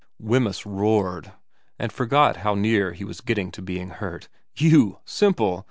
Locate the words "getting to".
3.21-3.61